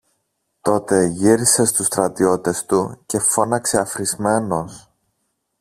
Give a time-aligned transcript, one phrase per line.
[0.61, 4.91] Τότε γύρισε στους στρατιώτες του και φώναξε αφρισμένος